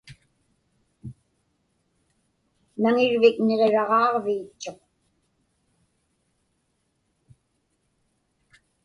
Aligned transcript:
Naŋirvik 2.81 3.37
niġiraġaaġviitchuq. 3.45 4.79